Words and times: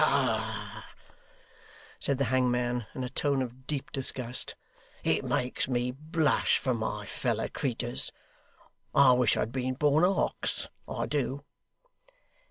Ah,' 0.03 0.83
said 1.99 2.17
the 2.17 2.23
hangman, 2.33 2.87
in 2.95 3.03
a 3.03 3.09
tone 3.11 3.39
of 3.39 3.67
deep 3.67 3.91
disgust, 3.91 4.55
'it 5.03 5.23
makes 5.23 5.67
me 5.67 5.91
blush 5.91 6.57
for 6.57 6.73
my 6.73 7.05
feller 7.05 7.47
creeturs. 7.47 8.11
I 8.95 9.13
wish 9.13 9.37
I 9.37 9.41
had 9.41 9.51
been 9.51 9.75
born 9.75 10.03
a 10.03 10.09
ox, 10.11 10.67
I 10.87 11.05
do! 11.05 11.45